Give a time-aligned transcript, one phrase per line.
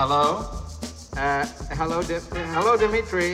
[0.00, 0.48] hello?
[1.12, 1.44] Uh,
[1.76, 2.20] hello, Di-
[2.54, 3.32] hello, Dimitri.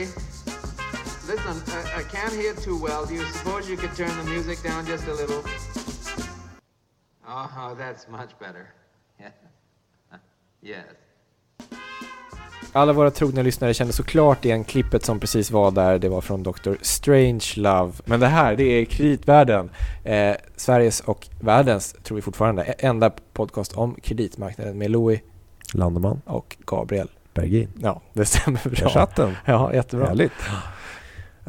[1.27, 3.05] Listen, I, I can't hear too well.
[3.05, 5.41] Do you suppose you could turn the music down just a little?
[7.25, 8.73] Oh, that's much better.
[10.61, 10.83] yes.
[12.73, 15.99] Alla våra trogna lyssnare kände såklart igen klippet som precis var där.
[15.99, 16.73] Det var från Dr.
[16.81, 17.93] Strange Love.
[18.05, 19.69] Men det här, det är kreditvärlden.
[20.03, 25.19] Eh, Sveriges och världens, tror vi fortfarande, enda podcast om kreditmarknaden med Louis
[25.73, 26.21] Landeman.
[26.25, 27.07] och Gabriel.
[27.33, 27.69] Bergin.
[27.81, 28.89] Ja, det stämmer Där bra.
[28.89, 29.35] satt den.
[29.45, 30.07] Ja, jättebra.
[30.07, 30.31] Härligt.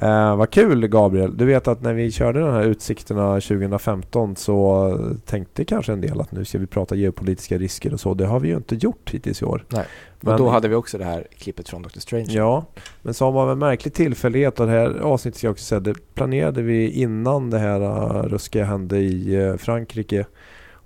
[0.01, 1.37] Eh, vad kul Gabriel.
[1.37, 6.21] Du vet att när vi körde de här utsikterna 2015 så tänkte kanske en del
[6.21, 8.15] att nu ska vi prata geopolitiska risker och så.
[8.15, 9.65] Det har vi ju inte gjort hittills i år.
[9.69, 9.85] Nej.
[10.21, 11.99] Men, och då hade vi också det här klippet från Dr.
[11.99, 12.27] Strange.
[12.29, 12.65] Ja,
[13.03, 16.15] men som av en märklig tillfällighet och det här avsnittet ska jag också säga, det
[16.15, 20.27] planerade vi innan det här uh, ruskiga hände i uh, Frankrike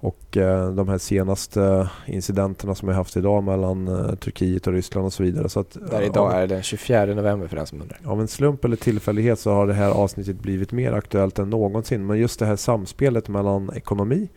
[0.02, 5.06] och uh, de här senaste incidenterna som vi haft idag mellan uh, Turkiet och Ryssland
[5.06, 5.48] och så vidare.
[5.48, 8.00] Så att, Där idag är den 24 november för den som undrar.
[8.04, 12.06] Av en slump eller tillfällighet så har det här avsnittet blivit mer aktuellt än någonsin.
[12.06, 14.28] Men just det här samspelet mellan ekonomi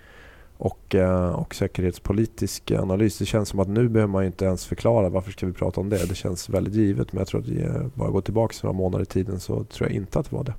[0.57, 3.17] och, eh, och säkerhetspolitisk analys.
[3.17, 5.89] Det känns som att nu behöver man inte ens förklara varför ska vi prata om
[5.89, 6.09] det.
[6.09, 7.13] Det känns väldigt givet.
[7.13, 9.95] Men jag tror att eh, bara går tillbaka några månader i tiden så tror jag
[9.95, 10.53] inte att det var det.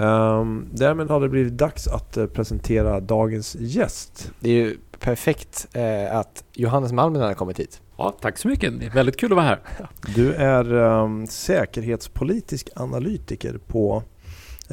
[0.00, 4.32] Um, därmed har det blivit dags att eh, presentera dagens gäst.
[4.40, 7.80] Det är ju perfekt eh, att Johannes Malmen har kommit hit.
[7.96, 8.80] Ja, tack så mycket.
[8.80, 9.60] Det är väldigt kul att vara här.
[10.14, 14.02] Du är um, säkerhetspolitisk analytiker på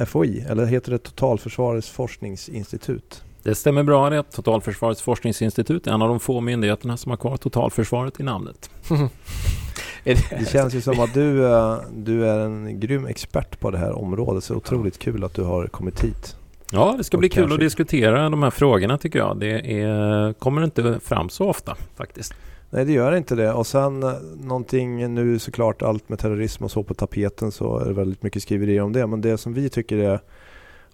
[0.06, 3.24] FOI, eller heter det Totalförsvarets forskningsinstitut?
[3.46, 4.22] Det stämmer bra det.
[4.22, 8.70] Totalförsvarets forskningsinstitut är en av de få myndigheterna som har kvar totalförsvaret i namnet.
[10.04, 13.98] Det känns ju som att du, eh, du är en grym expert på det här
[13.98, 14.44] området.
[14.44, 16.36] Så otroligt kul att du har kommit hit.
[16.72, 19.40] Ja, det ska bli kul att diskutera de här frågorna tycker jag.
[19.40, 22.34] Det är, kommer inte fram så ofta faktiskt.
[22.70, 23.52] Nej, det gör inte det.
[23.52, 27.84] Och sen eh, någonting nu såklart allt med terrorism och så på tapeten så är
[27.84, 29.06] det väldigt mycket skriverier om det.
[29.06, 30.20] Men det som vi tycker är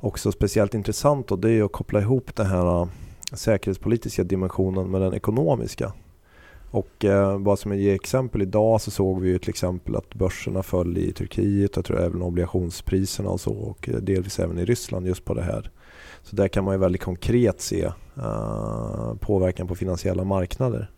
[0.02, 2.88] också speciellt intressant då, det är att koppla ihop den här äh,
[3.32, 5.92] säkerhetspolitiska dimensionen med den ekonomiska.
[6.70, 10.62] Och eh, bara som ett exempel idag så såg vi ju till exempel att börserna
[10.62, 15.06] föll i Turkiet, jag tror även obligationspriserna och så och äh, delvis även i Ryssland
[15.06, 15.70] just på det här.
[16.22, 20.90] Så där kan man ju väldigt konkret se eh, påverkan på finansiella marknader.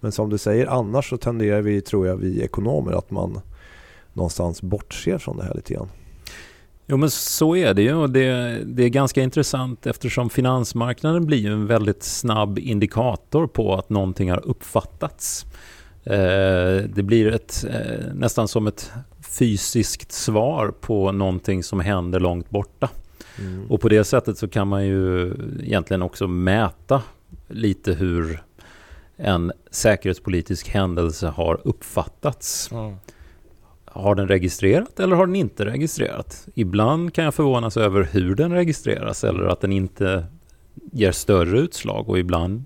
[0.00, 3.40] Men som du säger, annars så tenderar vi, tror jag, vi ekonomer att man
[4.12, 5.88] någonstans bortser från det här lite grann.
[6.90, 11.38] Jo men så är det ju och det, det är ganska intressant eftersom finansmarknaden blir
[11.38, 15.46] ju en väldigt snabb indikator på att någonting har uppfattats.
[16.04, 18.92] Eh, det blir ett, eh, nästan som ett
[19.38, 22.88] fysiskt svar på någonting som händer långt borta.
[23.68, 27.02] Och på det sättet så kan man ju egentligen också mäta
[27.48, 28.42] lite hur
[29.16, 32.70] en säkerhetspolitisk händelse har uppfattats.
[33.92, 36.48] Har den registrerat eller har den inte registrerat?
[36.54, 40.24] Ibland kan jag förvånas över hur den registreras eller att den inte
[40.92, 42.64] ger större utslag och ibland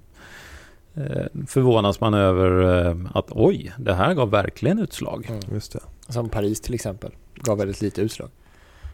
[0.94, 5.30] eh, förvånas man över eh, att oj, det här gav verkligen utslag.
[5.52, 5.80] Just det.
[6.08, 7.10] Som Paris till exempel.
[7.34, 8.28] Gav väldigt lite utslag.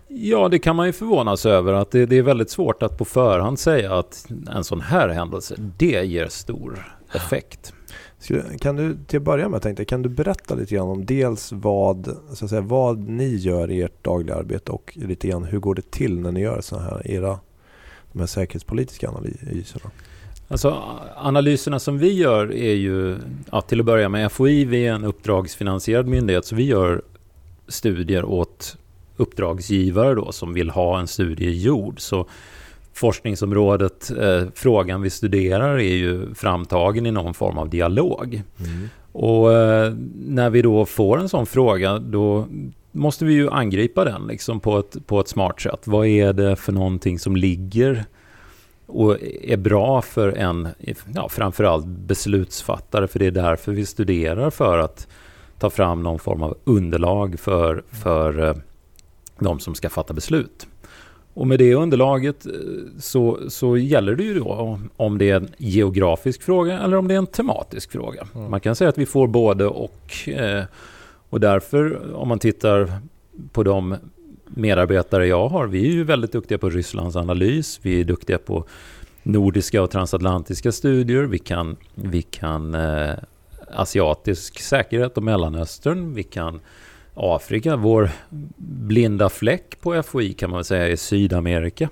[0.09, 3.05] Ja, det kan man ju förvånas över att det, det är väldigt svårt att på
[3.05, 7.75] förhand säga att en sån här händelse, det ger stor effekt.
[8.61, 12.17] Kan du till att börja med tänkte, kan du berätta lite grann om dels vad,
[12.33, 15.75] så att säga, vad ni gör i ert dagliga arbete och lite grann hur går
[15.75, 17.39] det till när ni gör så här, era
[18.13, 19.91] de här säkerhetspolitiska analyserna?
[20.49, 20.83] Alltså
[21.17, 23.17] analyserna som vi gör är ju,
[23.53, 27.03] ja, till att börja med FOI, vi är en uppdragsfinansierad myndighet, så vi gör
[27.69, 28.77] studier åt
[29.17, 32.01] uppdragsgivare då som vill ha en studie gjord.
[32.01, 32.27] Så
[33.01, 38.43] forskningsområdet, eh, frågan vi studerar är ju framtagen i någon form av dialog.
[39.13, 42.47] Och eh, när vi då får en sån fråga, då
[42.93, 45.87] måste vi ju angripa den liksom på ett, på ett smart sätt.
[45.87, 48.05] Vad är det för någonting som ligger
[48.87, 50.69] och är bra för en,
[51.15, 55.09] ja, framförallt beslutsfattare, för det är därför vi studerar för att
[55.59, 58.55] ta fram någon form av underlag för, för eh,
[59.39, 60.67] de som ska fatta beslut.
[61.35, 62.53] Och med det underlaget eh,
[62.99, 67.15] så, så gäller det ju då om- det är en geografisk fråga eller om det
[67.15, 68.27] är en tematisk fråga.
[68.49, 70.29] Man kan säga att vi får både och.
[70.29, 70.65] eh,
[71.31, 72.93] Och därför, om man tittar
[73.53, 73.97] på de
[74.45, 78.65] medarbetare jag har, vi är ju väldigt duktiga på Rysslands analys, vi är duktiga på
[79.23, 83.11] nordiska och transatlantiska studier, vi kan, vi kan eh,
[83.75, 86.61] asiatisk säkerhet och Mellanöstern, vi kan
[87.15, 88.11] Afrika, vår
[88.59, 91.89] blinda fläck på FOI kan man säga är Sydamerika.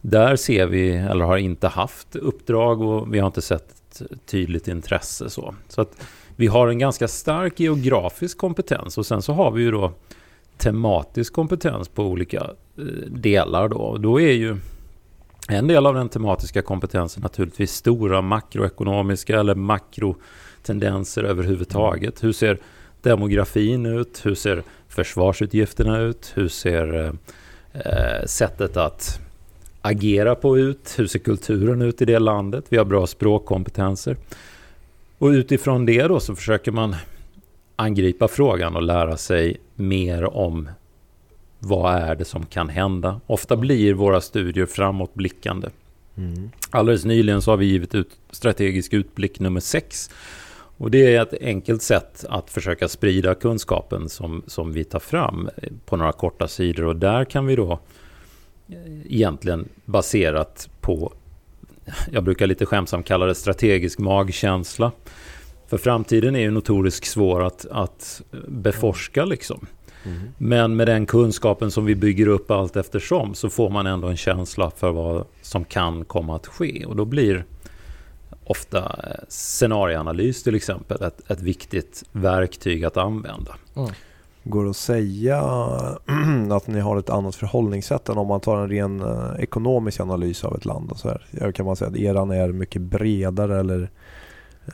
[0.00, 3.70] Där ser vi, eller har inte haft uppdrag och vi har inte sett
[4.00, 5.54] ett tydligt intresse så.
[5.68, 9.70] Så att vi har en ganska stark geografisk kompetens och sen så har vi ju
[9.70, 9.92] då
[10.56, 13.96] tematisk kompetens på olika eh, delar då.
[13.98, 14.56] Då är ju
[15.48, 22.24] en del av den tematiska kompetensen naturligtvis stora makroekonomiska eller makrotendenser överhuvudtaget.
[22.24, 22.58] Hur ser
[23.04, 24.20] demografin ut?
[24.26, 26.32] Hur ser försvarsutgifterna ut?
[26.34, 27.12] Hur ser
[27.72, 29.20] eh, sättet att
[29.80, 30.94] agera på ut?
[30.96, 32.64] Hur ser kulturen ut i det landet?
[32.68, 34.16] Vi har bra språkkompetenser.
[35.18, 36.96] Och utifrån det då så försöker man
[37.76, 40.68] angripa frågan och lära sig mer om
[41.58, 43.20] vad är det som kan hända.
[43.26, 45.68] Ofta blir våra studier framåtblickande.
[46.16, 46.50] Mm.
[46.70, 50.10] Alldeles nyligen så har vi givit ut strategisk utblick nummer 6.
[50.84, 55.50] Och det är ett enkelt sätt att försöka sprida kunskapen som, som vi tar fram
[55.84, 56.84] på några korta sidor.
[56.84, 57.72] Och där kan vi då
[58.68, 58.76] eh,
[59.06, 61.12] egentligen baserat på,
[62.12, 64.92] jag brukar lite skämtsamt kalla det strategisk magkänsla.
[65.66, 69.66] För framtiden är ju notoriskt svår att, att beforska liksom.
[70.04, 70.20] Mm.
[70.38, 74.16] Men med den kunskapen som vi bygger upp allt eftersom så får man ändå en
[74.16, 76.84] känsla för vad som kan komma att ske.
[76.86, 77.44] Och då blir
[78.44, 83.54] ofta eh, scenarieanalys till exempel ett, ett viktigt verktyg att använda.
[83.76, 83.90] Mm.
[84.42, 85.40] Går det att säga
[86.50, 90.44] att ni har ett annat förhållningssätt än om man tar en ren eh, ekonomisk analys
[90.44, 90.90] av ett land?
[90.90, 91.52] Och så här?
[91.52, 93.90] Kan man säga att eran är mycket bredare eller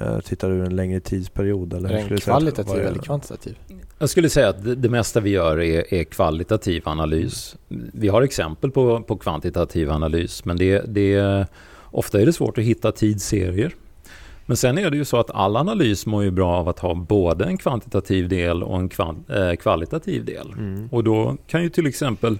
[0.00, 1.74] Eh, tittar du en längre tidsperiod?
[1.74, 3.58] Eller är den kvalitativ eller kvantitativ?
[3.98, 7.56] Jag skulle säga att det, det mesta vi gör är, är, kvalitativ analys.
[7.68, 11.46] Vi har exempel på, på kvantitativ analys, men det, det,
[11.90, 13.74] ofta är det svårt att hitta tidsserier.
[14.46, 16.94] Men sen är det ju så att all analys mår ju bra av att ha
[16.94, 20.52] både en kvantitativ del och en kvant, eh, kvalitativ del.
[20.52, 20.88] Mm.
[20.92, 22.38] Och då kan ju till exempel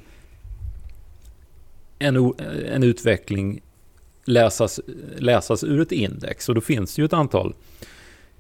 [1.99, 2.32] en,
[2.69, 3.61] en utveckling
[4.25, 4.81] läsas,
[5.17, 6.49] läsas ur ett index.
[6.49, 7.55] Och då finns det ju ett antal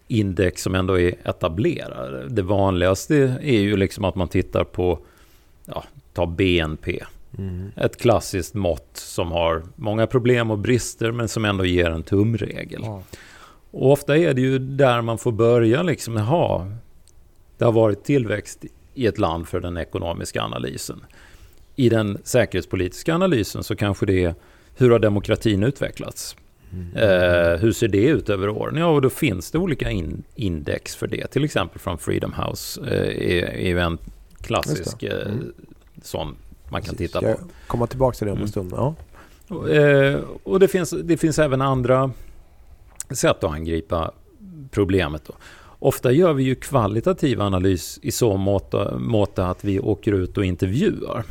[0.08, 2.28] index som ändå är etablerade.
[2.28, 4.98] Det vanligaste är ju liksom att man tittar på,
[5.66, 7.04] ja, ta BNP.
[7.40, 7.72] Mm.
[7.76, 12.80] Ett klassiskt mått som har många problem och brister men som ändå ger en tumregel.
[12.84, 13.02] Ja.
[13.70, 16.72] Och ofta är det ju där man får börja liksom, jaha,
[17.58, 18.64] det har varit tillväxt
[18.94, 21.04] i ett land för den ekonomiska analysen.
[21.76, 24.34] I den säkerhetspolitiska analysen så kanske det är
[24.76, 26.36] hur har demokratin utvecklats?
[26.72, 26.96] Mm.
[26.96, 28.76] Eh, hur ser det ut över åren?
[28.76, 31.26] Ja, och då finns det olika in, index för det.
[31.26, 33.98] Till exempel från Freedom House eh, är, är en
[34.40, 35.52] klassisk eh, mm.
[36.02, 36.36] sån
[36.70, 37.36] man kan titta på.
[37.66, 38.48] komma tillbaka till det om en mm.
[38.48, 38.72] stund.
[38.76, 38.94] Ja.
[39.48, 42.10] Och, eh, och det, finns, det finns även andra
[43.10, 44.12] sätt att angripa
[44.70, 45.24] problemet.
[45.26, 45.32] Då.
[45.78, 51.24] Ofta gör vi ju kvalitativ analys i så mått att vi åker ut och intervjuar.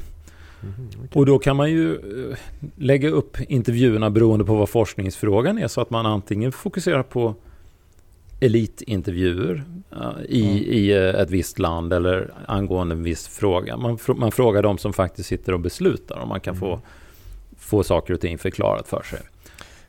[0.64, 1.08] Mm, okay.
[1.14, 2.38] Och då kan man ju eh,
[2.76, 7.36] lägga upp intervjuerna beroende på vad forskningsfrågan är så att man antingen fokuserar på
[8.40, 9.64] elitintervjuer
[10.28, 10.58] i, mm.
[10.58, 13.78] i eh, ett visst land eller angående en viss fråga.
[13.78, 16.60] Man, man frågar de som faktiskt sitter och beslutar och man kan mm.
[16.60, 16.82] få,
[17.58, 19.20] få saker och ting förklarat för sig.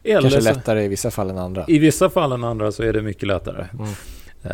[0.02, 1.64] Eller Kanske lättare i vissa fall än andra.
[1.68, 3.66] I vissa fall än andra så är det mycket lättare.
[3.72, 3.88] Mm.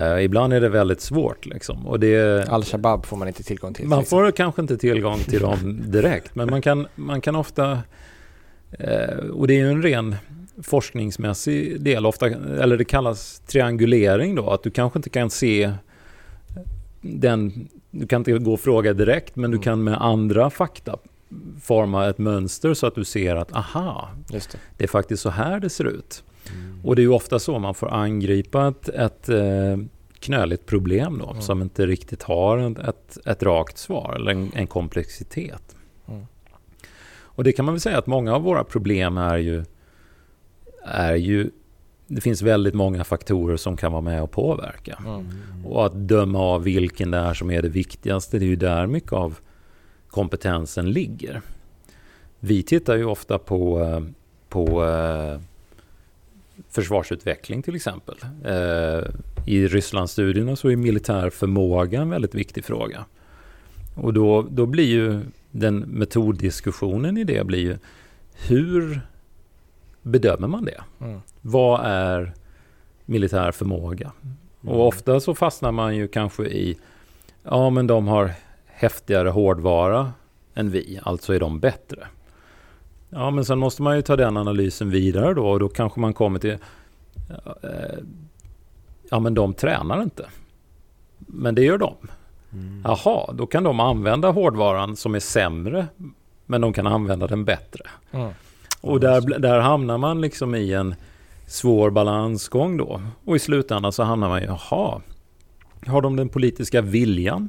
[0.02, 1.46] Uh, ibland är det väldigt svårt.
[1.46, 1.86] Liksom.
[1.86, 3.86] Och det, Al-Shabaab får man inte tillgång till.
[3.86, 6.34] Man får kanske inte tillgång till dem direkt.
[6.34, 7.78] men man kan, man kan ofta...
[8.80, 10.16] Uh, och det är ju en ren
[10.62, 12.06] forskningsmässig del.
[12.06, 14.50] Ofta, eller det kallas triangulering då.
[14.50, 15.72] Att du kanske inte kan se
[17.00, 17.68] den...
[17.90, 19.36] Du kan inte gå och fråga direkt.
[19.36, 19.62] Men du mm.
[19.62, 20.96] kan med andra fakta
[21.62, 24.58] forma ett mönster så att du ser att aha, det.
[24.76, 24.84] det.
[24.84, 26.24] är faktiskt så här det ser ut.
[26.52, 26.80] Mm.
[26.84, 29.76] Och det är ju ofta så man får angripa ett, ett eh,
[30.20, 31.42] knöligt problem då, mm.
[31.42, 35.76] som inte riktigt har ett, ett rakt svar eller en, en komplexitet.
[36.08, 36.26] Mm.
[37.08, 39.64] Och det kan man väl säga att många av våra problem är ju,
[40.86, 41.50] är ju
[42.06, 44.98] det finns väldigt många faktorer som kan vara med och påverka.
[45.06, 45.26] Mm.
[45.64, 48.86] Och att döma av vilken det är som är det viktigaste, det är ju där
[48.86, 49.38] mycket av
[50.08, 51.42] kompetensen ligger.
[52.40, 54.00] Vi tittar ju ofta på, eh,
[54.48, 55.40] på eh,
[56.68, 58.14] försvarsutveckling till exempel.
[58.44, 59.04] Eh,
[59.46, 63.04] I Rysslandsstudierna så är militär förmåga en väldigt viktig fråga.
[63.94, 67.78] Och då, då blir ju den metoddiskussionen i det blir ju
[68.48, 69.00] hur
[70.06, 70.80] bedömer man det?
[71.00, 71.20] Mm.
[71.40, 72.34] Vad är
[73.04, 74.12] militär förmåga?
[74.22, 74.74] Mm.
[74.74, 76.78] Och ofta så fastnar man ju kanske i
[77.42, 78.30] ja men de har
[78.66, 80.12] häftigare hårdvara
[80.54, 82.06] än vi, alltså är de bättre.
[83.08, 86.14] Ja, men sen måste man ju ta den analysen vidare då och då kanske man
[86.14, 86.58] kommer till
[87.62, 87.98] eh,
[89.10, 90.26] Ja, men de tränar inte.
[91.18, 91.94] Men det gör de.
[92.52, 92.82] Mm.
[93.32, 95.86] Då kan de använda hårdvaran som är sämre
[96.46, 97.84] men de kan använda den bättre.
[98.10, 98.32] Mm.
[98.86, 100.94] Och där, där hamnar man liksom i en,
[101.46, 103.02] svår balansgång då.
[103.24, 105.00] Och i slutändan så hamnar man ju, jaha,
[105.86, 107.48] har de den politiska viljan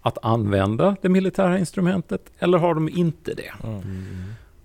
[0.00, 3.52] att använda det militära instrumentet eller har de inte det?
[3.64, 3.82] Mm.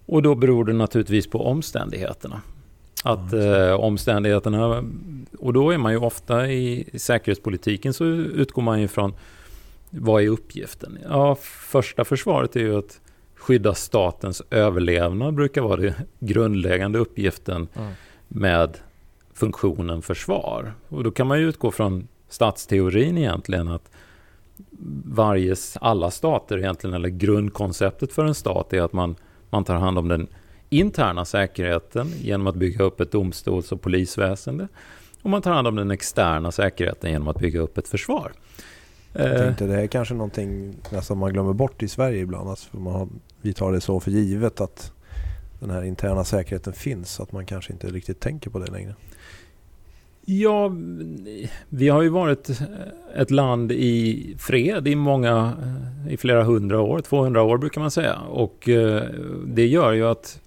[0.05, 2.41] Och då beror det naturligtvis på omständigheterna.
[3.03, 4.83] Att eh, omständigheterna,
[5.39, 9.13] och då är man ju ofta i säkerhetspolitiken så utgår man ju från
[9.89, 10.97] vad är uppgiften?
[11.09, 13.01] Ja, första försvaret är ju att
[13.39, 17.91] skydda statens överlevnad brukar vara den grundläggande uppgiften mm.
[18.27, 18.77] med
[19.33, 20.73] funktionen försvar.
[20.89, 23.91] Och då kan man ju utgå från statsteorin egentligen att
[25.05, 29.15] varje, alla stater egentligen, eller grundkonceptet för en stat är att man,
[29.49, 30.27] man tar hand om den
[30.69, 34.67] interna säkerheten genom att bygga upp ett domstols och polisväsende.
[35.21, 38.31] Och man tar hand om den externa säkerheten genom att bygga upp ett försvar.
[39.13, 42.49] Jag tänkte det här är kanske någonting nästan man glömmer bort i Sverige ibland.
[42.49, 43.07] Alltså man har,
[43.41, 44.91] vi tar det så för givet att
[45.59, 47.19] den här interna säkerheten finns.
[47.19, 48.95] Att man kanske inte riktigt tänker på det längre.
[50.25, 50.71] Ja,
[51.69, 52.49] vi har ju varit
[53.15, 55.53] ett land i fred i många,
[56.09, 58.15] i flera hundra år, 200 år brukar man säga.
[58.15, 59.03] Och eh,
[59.45, 60.41] det gör ju att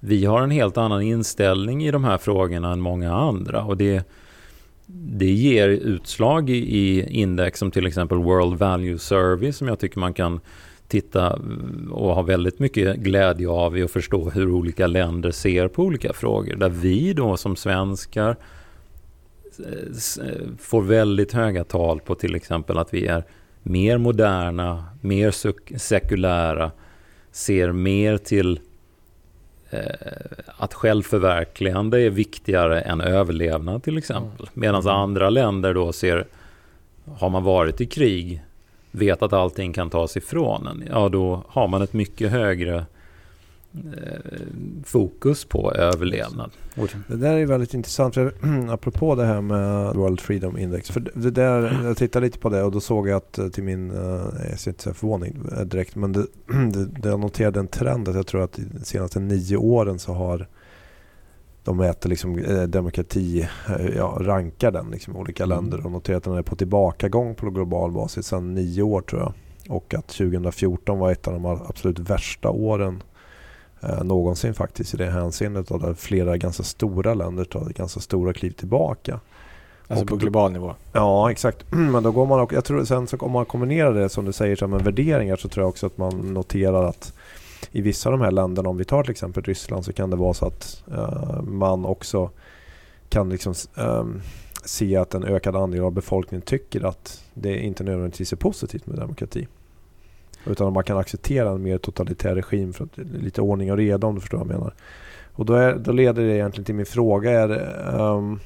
[0.00, 3.64] vi har en helt annan inställning i de här frågorna än många andra.
[3.64, 4.04] Och det,
[4.86, 9.98] det ger utslag i, i index som till exempel World Value Survey som jag tycker
[9.98, 10.40] man kan
[10.88, 11.38] titta
[11.90, 16.12] och ha väldigt mycket glädje av i att förstå hur olika länder ser på olika
[16.12, 16.56] frågor.
[16.56, 18.36] Där vi då som svenskar
[20.58, 23.24] får väldigt höga tal på till exempel att vi är
[23.62, 25.30] mer moderna, mer
[25.78, 26.70] sekulära,
[27.30, 28.60] ser mer till
[29.70, 29.80] eh,
[30.56, 34.46] att självförverkligande är viktigare än överlevnad till exempel.
[34.54, 34.94] Medan mm.
[34.94, 36.26] andra länder då ser,
[37.04, 38.42] har man varit i krig,
[38.96, 42.86] vet att allting kan tas ifrån en, ja då har man ett mycket högre
[43.76, 44.40] Eh,
[44.84, 46.50] fokus på överlevnad.
[47.06, 48.14] Det där är väldigt intressant.
[48.14, 48.34] För,
[48.70, 50.90] apropå det här med World Freedom Index.
[50.90, 53.64] För det där, jag tittade lite på det och då såg jag att eh, till
[53.64, 56.26] min, eh, jag ser inte säga förvåning direkt, men det,
[56.72, 60.12] det, det jag noterade en trend att jag tror att de senaste nio åren så
[60.12, 60.48] har
[61.66, 63.48] de mäter liksom, demokrati,
[63.96, 65.56] ja, rankar den liksom, i olika mm.
[65.56, 69.20] länder och noterar att den är på tillbakagång på global basis sedan nio år tror
[69.20, 69.32] jag.
[69.68, 73.02] Och att 2014 var ett av de absolut värsta åren
[73.80, 75.70] eh, någonsin faktiskt i det hänseendet.
[75.70, 79.20] Och där flera ganska stora länder tar ganska stora kliv tillbaka.
[79.88, 80.74] Alltså och på global nivå?
[80.92, 81.64] Ja, exakt.
[81.70, 84.32] Men då går man och, jag tror sen så om man kombinerar det som du
[84.32, 87.12] säger med värderingar så tror jag också att man noterar att
[87.72, 90.16] i vissa av de här länderna, om vi tar till exempel Ryssland, så kan det
[90.16, 92.30] vara så att uh, man också
[93.08, 94.20] kan liksom, um,
[94.64, 98.98] se att en ökad andel av befolkningen tycker att det inte nödvändigtvis är positivt med
[98.98, 99.48] demokrati.
[100.46, 104.14] Utan man kan acceptera en mer totalitär regim för att lite ordning och reda om
[104.14, 104.74] du förstår vad jag menar.
[105.32, 107.30] Och då, är, då leder det egentligen till min fråga.
[107.30, 108.40] Är, um,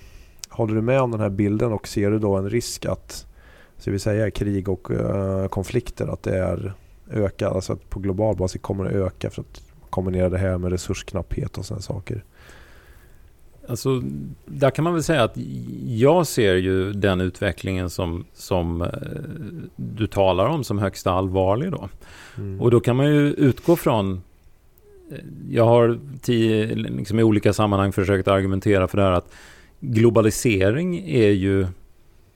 [0.48, 3.26] håller du med om den här bilden och ser du då en risk att
[3.78, 6.74] ska vi säga, krig och uh, konflikter att det är
[7.10, 10.72] öka, alltså att på global basis kommer det öka för att kombinera det här med
[10.72, 12.24] resursknapphet och sådana saker?
[13.68, 14.02] Alltså,
[14.46, 15.36] där kan man väl säga att
[15.86, 18.88] jag ser ju den utvecklingen som, som eh,
[19.76, 21.88] du talar om som högst allvarlig då.
[22.36, 22.60] Mm.
[22.60, 24.22] Och då kan man ju utgå från
[25.10, 25.18] eh,
[25.50, 29.32] jag har tio, liksom i olika sammanhang försökt argumentera för det här att
[29.80, 31.66] globalisering är ju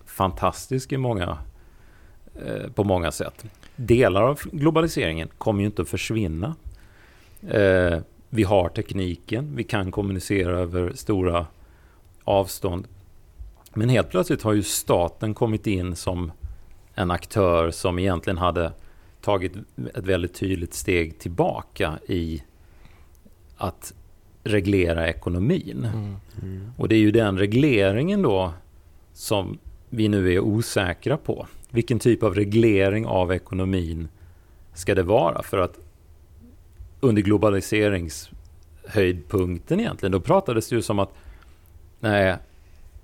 [0.06, 1.38] fantastisk i många,
[2.46, 3.46] eh, på många sätt.
[3.76, 6.56] Delar av globaliseringen kommer ju inte att försvinna.
[7.50, 11.48] Eh, vi har tekniken, vi kan kommunicera över stora
[12.24, 12.88] avstånd.
[13.74, 16.32] Men helt plötsligt har ju staten kommit in som
[16.94, 18.72] en aktör som egentligen hade
[19.22, 19.52] tagit
[19.94, 22.44] ett väldigt tydligt steg tillbaka i
[23.58, 23.94] att
[24.44, 25.88] reglera ekonomin.
[25.94, 26.16] Mm.
[26.42, 26.72] Mm.
[26.78, 28.54] Och det är ju den regleringen då
[29.14, 29.58] som
[29.90, 31.48] vi nu är osäkra på.
[31.70, 34.08] Vilken typ av reglering av ekonomin
[34.74, 35.44] ska det vara?
[35.44, 35.80] För att
[37.00, 40.12] under globaliseringshöjdpunkten egentligen.
[40.12, 41.14] Då pratades det ju som att
[42.00, 42.38] nej,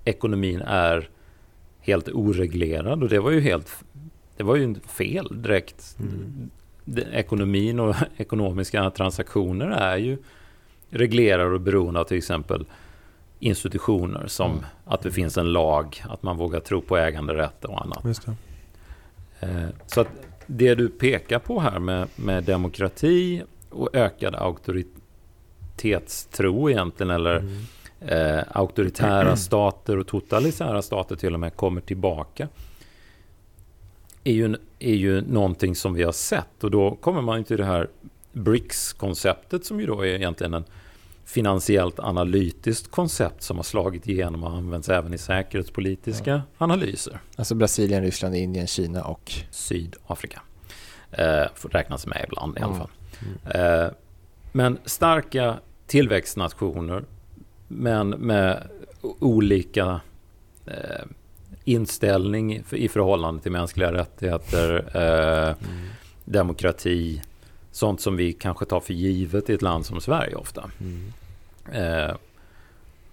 [0.04, 1.08] ekonomin är
[1.80, 3.84] helt oreglerad och det var ju helt
[4.36, 5.96] det var ju fel direkt.
[6.00, 6.50] Mm.
[7.12, 10.18] Ekonomin och ekonomiska transaktioner är ju
[10.90, 12.66] reglerade och beroende av till exempel
[13.38, 14.64] institutioner som mm.
[14.84, 18.26] att det finns en lag, att man vågar tro på äganderätt och annat.
[19.40, 20.08] Eh, så att
[20.46, 23.42] det du pekar på här med, med demokrati
[23.92, 27.58] ökad auktoritetstro egentligen, eller mm.
[28.00, 32.48] eh, auktoritära stater och totalitära stater till och med kommer tillbaka,
[34.24, 36.64] är ju, är ju någonting som vi har sett.
[36.64, 37.88] Och då kommer man till det här
[38.32, 40.64] BRICS-konceptet som ju då är egentligen en
[41.24, 46.42] finansiellt analytiskt koncept som har slagit igenom och används även i säkerhetspolitiska ja.
[46.58, 47.20] analyser.
[47.36, 50.42] Alltså Brasilien, Ryssland, Indien, Kina och Sydafrika.
[51.10, 52.90] Eh, får räknas med ibland i alla fall.
[53.22, 53.84] Mm.
[53.84, 53.90] Eh,
[54.52, 57.04] men starka tillväxtnationer
[57.68, 58.68] men med
[59.00, 60.00] olika
[60.66, 61.04] eh,
[61.64, 65.88] inställning i förhållande till mänskliga rättigheter, eh, mm.
[66.24, 67.22] demokrati,
[67.70, 70.70] sånt som vi kanske tar för givet i ett land som Sverige ofta.
[70.80, 71.12] Mm.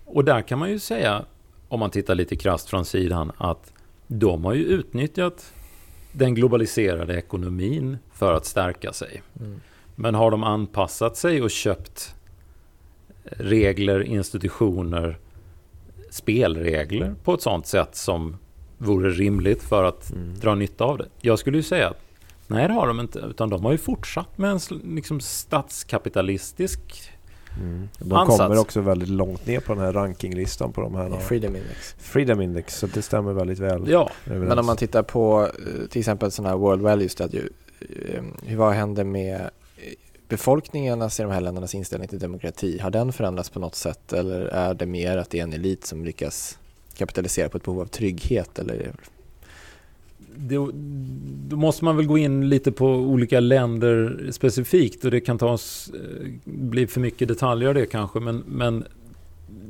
[0.06, 1.26] Och där kan man ju säga,
[1.68, 3.74] om man tittar lite krasst från sidan, att
[4.08, 5.54] de har ju utnyttjat
[6.12, 9.22] den globaliserade ekonomin för att stärka sig.
[9.40, 9.62] Mm.
[10.02, 12.16] Men har de anpassat sig och köpt
[13.24, 15.18] regler, institutioner,
[16.10, 18.38] spelregler på ett sånt sätt som
[18.78, 20.40] vore rimligt för att mm.
[20.40, 21.08] dra nytta av det?
[21.22, 22.02] Jag skulle ju säga att
[22.48, 23.20] nej, det har de inte.
[23.20, 24.60] Utan de har ju fortsatt med en
[24.96, 27.12] liksom statskapitalistisk
[27.60, 27.90] Mm.
[27.98, 28.40] De ansats.
[28.40, 31.10] kommer också väldigt långt ner på den här rankinglistan på de här.
[31.10, 31.96] Freedom Index.
[32.00, 33.90] Freedom Index, så det stämmer väldigt väl.
[33.90, 34.50] Ja, överens.
[34.50, 37.42] men om man tittar på eh, till exempel sådana här World Value Study,
[37.80, 39.50] eh, vad händer med
[40.32, 42.80] befolkningarnas i de här ländernas inställning till demokrati?
[42.80, 45.86] Har den förändrats på något sätt eller är det mer att det är en elit
[45.86, 46.58] som lyckas
[46.98, 48.60] kapitalisera på ett behov av trygghet?
[48.60, 48.92] Eller
[50.36, 50.72] då,
[51.50, 55.92] då, måste man väl gå in lite på olika länder specifikt och det kan tas,
[55.94, 58.86] eh, bli för mycket detaljer det kanske, men, men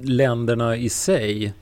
[0.01, 1.53] länderna i sig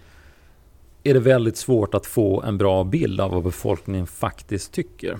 [1.03, 5.19] är det väldigt svårt att få en bra bild av vad befolkningen faktiskt tycker.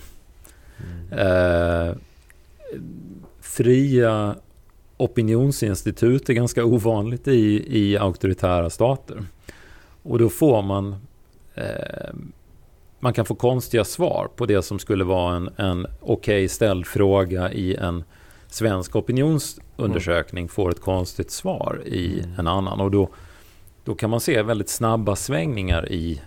[0.78, 1.20] Mm.
[1.20, 1.96] Eh,
[3.50, 4.36] fria
[4.98, 9.26] opinionsinstitut är ganska ovanligt i, i auktoritära stater.
[10.04, 10.96] Och då får man
[11.56, 12.14] eh,
[13.00, 16.88] man kan få konstiga svar på det som skulle vara en, en okej okay ställd
[16.88, 18.04] fråga i en
[18.48, 20.50] svensk opinionsundersökning mm.
[20.50, 22.40] får ett konstigt svar i mm.
[22.40, 22.82] en annan.
[22.82, 23.10] Och då,
[23.84, 26.22] då kan man se väldigt snabba svängningar i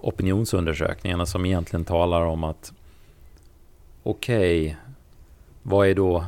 [0.00, 2.72] opinionsundersökningarna som egentligen talar om att
[4.02, 4.76] okej, okay,
[5.62, 6.24] vad är då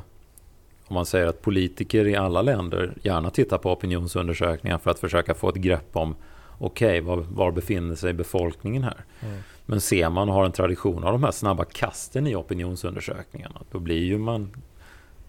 [0.88, 5.34] om man säger att politiker i alla länder gärna tittar på opinionsundersökningar för att försöka
[5.34, 6.16] få ett grepp om
[6.58, 9.04] okej, okay, var, var, befinner sig befolkningen här?
[9.20, 9.38] Mm.
[9.66, 14.04] Men ser man har en tradition av de här snabba kasten i opinionsundersökningarna, då blir
[14.04, 14.50] ju man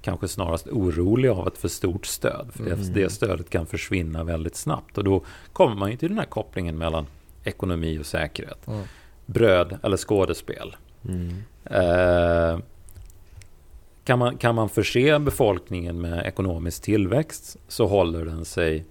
[0.02, 2.50] kanske snarast orolig av ett för stort stöd.
[2.54, 2.80] För mm.
[2.80, 4.98] det, det stödet kan försvinna väldigt snabbt.
[4.98, 7.06] Och då kommer man ju till den här kopplingen mellan
[7.44, 8.68] ekonomi och säkerhet.
[8.68, 8.84] Mm.
[9.26, 10.76] Bröd eller skådespel.
[11.08, 11.44] Mm.
[11.66, 12.60] Eh,
[14.10, 18.86] kan, man, kan man förse befolkningen med ekonomisk tillväxt så håller den sig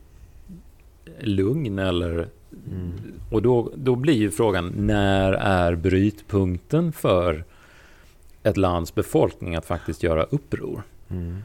[1.21, 2.29] lugn eller
[2.71, 2.93] Mm.
[3.31, 7.45] Och då, då blir ju frågan, när är brytpunkten för
[8.43, 10.83] ett lands befolkning att faktiskt göra uppror?
[11.11, 11.43] Mm.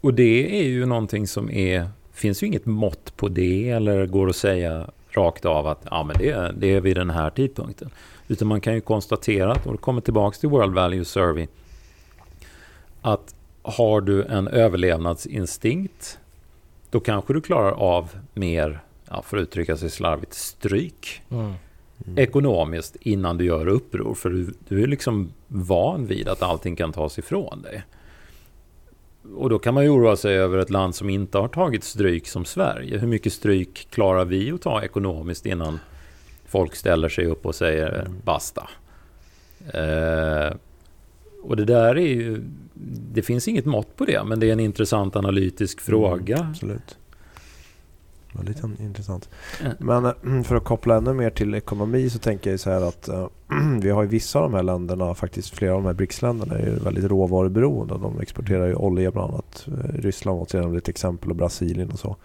[0.00, 4.28] Och det är ju någonting som är, finns ju inget mått på det eller går
[4.28, 7.90] att säga rakt av att ja, men det, det är vid den här tidpunkten.
[8.28, 11.46] Utan man kan ju konstatera, och det kommer tillbaka till World Value Survey,
[13.02, 16.18] att har du en överlevnadsinstinkt,
[16.90, 18.80] då kanske du klarar av mer
[19.10, 21.22] ja, för att uttrycka sig slarvigt, stryk.
[21.30, 21.54] Mm.
[22.06, 22.18] Mm.
[22.18, 24.14] Ekonomiskt innan du gör uppror.
[24.14, 27.82] För du, du är liksom van vid att allting kan tas ifrån dig.
[29.36, 32.28] Och då kan man ju oroa sig över ett land som inte har tagit stryk
[32.28, 32.98] som Sverige.
[32.98, 35.80] Hur mycket stryk klarar vi att ta ekonomiskt innan
[36.46, 38.12] folk ställer sig upp och säger mm.
[38.24, 38.68] basta?
[39.74, 40.56] Eh,
[41.42, 42.42] och det där är ju...
[43.12, 46.36] Det finns inget mått på det, men det är en intressant analytisk fråga.
[46.36, 46.98] Mm, absolut.
[48.32, 49.28] Väldigt intressant.
[49.78, 53.08] Men eh, för att koppla ännu mer till ekonomi så tänker jag så här att
[53.08, 53.26] äh,
[53.80, 56.70] vi har i vissa av de här länderna, faktiskt flera av de här BRICS-länderna är
[56.70, 57.94] väldigt råvaruberoende.
[57.94, 59.68] De exporterar ju olja bland annat.
[59.68, 62.16] Eh, Ryssland var till ett exempel och Brasilien och så.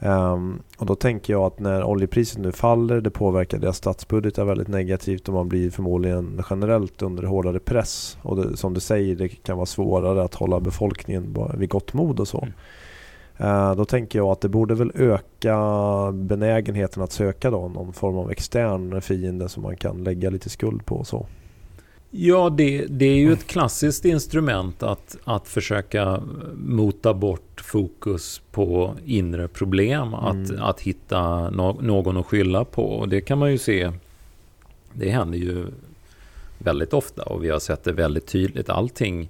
[0.00, 4.68] Um, och då tänker jag att när oljepriset nu faller, det påverkar deras statsbudgetar väldigt
[4.68, 8.18] negativt och man blir förmodligen generellt under hårdare press.
[8.22, 12.20] Och det, som du säger, det kan vara svårare att hålla befolkningen vid gott mod
[12.20, 12.38] och så.
[12.38, 12.52] Mm.
[13.40, 15.58] Uh, då tänker jag att det borde väl öka
[16.12, 20.86] benägenheten att söka då någon form av extern fiende som man kan lägga lite skuld
[20.86, 21.26] på och så.
[22.10, 26.22] Ja, det, det är ju ett klassiskt instrument att, att försöka
[26.54, 30.14] mota bort fokus på inre problem.
[30.14, 30.62] Att, mm.
[30.62, 32.84] att hitta no, någon att skylla på.
[32.84, 33.92] Och det kan man ju se.
[34.92, 35.66] Det händer ju
[36.58, 38.68] väldigt ofta och vi har sett det väldigt tydligt.
[38.68, 39.28] Allting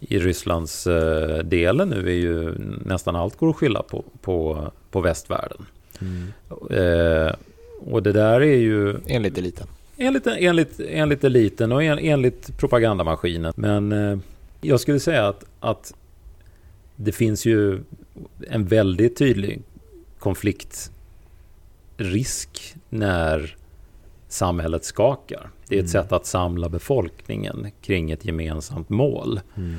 [0.00, 5.00] i Rysslands eh, delen nu är ju nästan allt går att skylla på, på, på
[5.00, 5.66] västvärlden.
[6.00, 6.32] Mm.
[6.70, 7.34] Eh,
[7.78, 8.96] och det där är ju...
[9.06, 9.66] Enligt eliten.
[10.02, 13.52] Enligt, enligt, enligt eliten och en, enligt propagandamaskinen.
[13.56, 14.18] Men eh,
[14.60, 15.94] jag skulle säga att, att
[16.96, 17.80] det finns ju
[18.48, 19.62] en väldigt tydlig
[20.18, 23.56] konfliktrisk när
[24.28, 25.50] samhället skakar.
[25.68, 26.04] Det är ett mm.
[26.04, 29.40] sätt att samla befolkningen kring ett gemensamt mål.
[29.56, 29.76] Mm.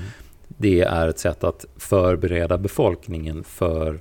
[0.48, 4.00] Det är ett sätt att förbereda befolkningen för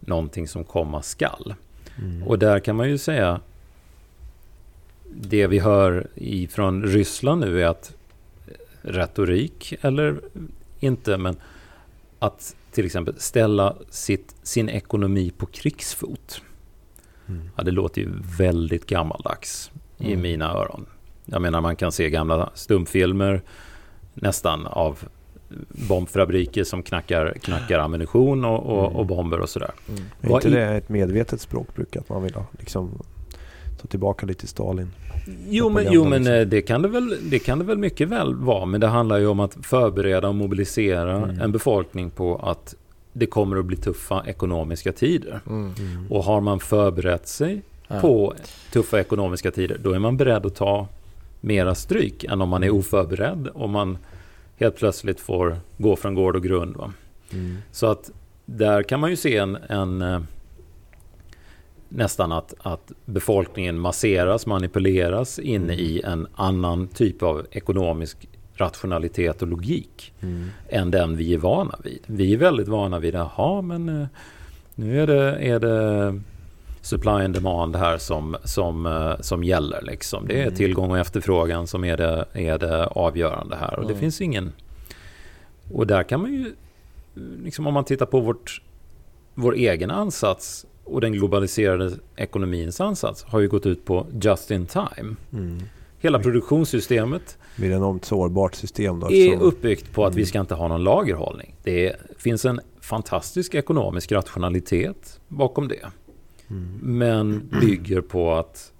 [0.00, 1.54] någonting som komma skall.
[1.98, 2.22] Mm.
[2.22, 3.40] Och där kan man ju säga
[5.14, 6.06] det vi hör
[6.50, 7.94] från Ryssland nu är att
[8.82, 10.20] retorik, eller
[10.80, 11.36] inte, men
[12.18, 16.42] att till exempel ställa sitt, sin ekonomi på krigsfot.
[17.28, 17.50] Mm.
[17.56, 20.12] Ja, det låter ju väldigt gammaldags mm.
[20.12, 20.86] i mina öron.
[21.24, 23.42] Jag menar man kan se gamla stumfilmer
[24.14, 24.98] nästan av
[25.68, 29.70] bombfabriker som knackar, knackar ammunition och, och, och bomber och sådär.
[29.88, 30.02] Mm.
[30.20, 33.02] Är inte det ett medvetet språkbruk att man vill liksom
[33.80, 34.90] ta tillbaka lite Stalin?
[35.48, 36.34] Jo men, jo, men liksom.
[36.34, 38.66] Eh, det, kan det, väl, det kan det väl mycket väl vara.
[38.66, 41.40] Men det handlar ju om att förbereda och mobilisera mm.
[41.40, 42.74] en befolkning på att
[43.12, 45.40] det kommer att bli tuffa ekonomiska tider.
[45.46, 45.74] Mm.
[45.78, 46.06] mm.
[46.10, 48.00] Och har man förberett sig ja.
[48.00, 48.34] på
[48.72, 50.88] tuffa ekonomiska tider, då är man beredd att ta
[51.40, 52.78] mera stryk än om man är mm.
[52.78, 53.98] oförberedd och man
[54.58, 56.76] helt plötsligt får gå från gård och grund.
[57.32, 57.56] Mm.
[57.72, 58.10] Så att
[58.44, 60.20] där kan man ju se en, en eh,
[61.90, 65.78] nästan att, att befolkningen masseras, manipuleras in mm.
[65.78, 70.48] i en annan typ av ekonomisk rationalitet och logik mm.
[70.68, 72.02] än den vi är vana vid.
[72.06, 74.06] Vi är väldigt vana vid, jaha men eh,
[74.74, 76.20] nu är det, är det
[76.80, 79.82] supply and demand här som, som, eh, som gäller.
[79.82, 80.28] Liksom.
[80.28, 80.54] Det är mm.
[80.54, 83.78] tillgång och efterfrågan som är det, är det avgörande här.
[83.78, 84.00] Och det mm.
[84.00, 84.52] finns ingen...
[85.72, 86.54] Och där kan man ju,
[87.44, 88.62] liksom om man tittar på vårt,
[89.34, 94.66] vår egen ansats och den globaliserade ekonomins ansats har ju gått ut på just in
[94.66, 95.16] time.
[95.32, 95.62] Mm.
[95.98, 99.00] Hela produktionssystemet blir enormt sårbart system.
[99.00, 100.26] Då, är uppbyggt på att vi mm.
[100.26, 101.54] ska inte ha någon lagerhållning.
[101.62, 105.90] Det finns en fantastisk ekonomisk rationalitet bakom det.
[106.50, 106.78] Mm.
[106.82, 108.72] Men bygger på att...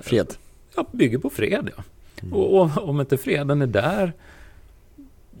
[0.00, 0.34] Fred?
[0.76, 1.70] Ja, bygger på fred.
[1.76, 1.82] Ja.
[2.22, 2.34] Mm.
[2.34, 4.12] Och, och, om inte freden är där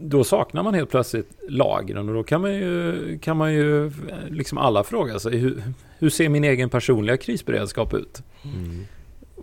[0.02, 3.92] då saknar man helt plötsligt lagren och då kan man ju, kan man ju
[4.30, 5.62] liksom alla fråga sig hur,
[5.98, 8.22] hur ser min egen personliga krisberedskap ut?
[8.44, 8.84] Mm.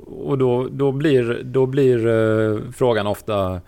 [0.05, 3.61] Och då, då blir, då blir uh, frågan ofta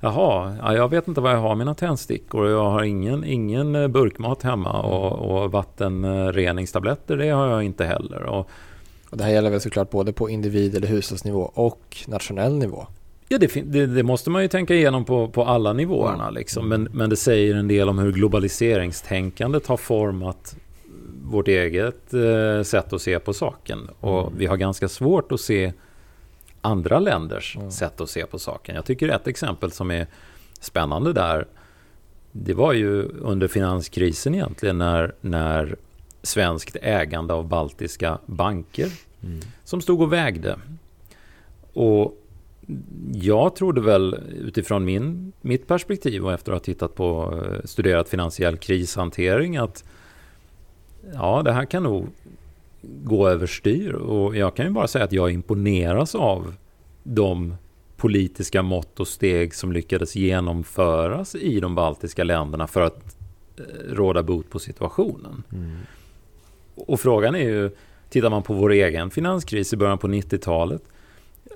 [0.00, 2.48] Jaha, ja, jag vet inte var jag har mina tändstickor.
[2.48, 8.22] Jag har ingen, ingen eh, burkmat hemma och, och vattenreningstabletter det har jag inte heller.
[8.22, 8.50] Och,
[9.10, 12.86] och det här gäller väl såklart både på individ eller hushållsnivå och nationell nivå?
[13.28, 16.30] Ja, det, det, det, måste man ju tänka igenom på, på alla nivåerna.
[16.30, 16.68] Liksom.
[16.68, 20.56] Men, men det säger en del om hur globaliseringstänkandet har format
[21.22, 23.90] vårt eget eh, sätt att se på saken.
[24.00, 24.38] Och mm.
[24.38, 25.72] vi har ganska svårt att se
[26.60, 27.70] andra länders mm.
[27.70, 28.74] sätt att se på saken.
[28.74, 30.06] Jag tycker ett exempel som är
[30.60, 31.46] spännande där,
[32.32, 35.76] det var ju under finanskrisen egentligen när, när
[36.22, 38.90] svenskt ägande av baltiska banker
[39.22, 39.40] mm.
[39.64, 40.58] som stod och vägde.
[41.72, 42.22] Och
[43.12, 48.08] jag trodde väl utifrån min, mitt perspektiv och efter att ha tittat på eh, studerat
[48.08, 49.84] finansiell krishantering att
[51.14, 52.06] ja, det här kan nog
[52.82, 53.92] gå överstyr.
[53.92, 56.54] Och jag kan ju bara säga att jag imponeras av
[57.02, 57.54] de
[57.96, 63.16] politiska mått och steg som lyckades genomföras i de baltiska länderna för att
[63.58, 63.62] eh,
[63.94, 65.42] råda bot på situationen.
[65.52, 65.76] Mm.
[66.74, 67.70] Och frågan är ju,
[68.08, 70.82] tittar man på vår egen finanskris i början på 90-talet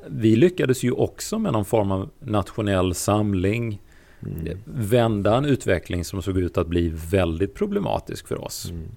[0.09, 3.83] vi lyckades ju också med någon form av nationell samling
[4.27, 4.59] mm.
[4.65, 8.71] vända en utveckling som såg ut att bli väldigt problematisk för oss.
[8.71, 8.89] Mm.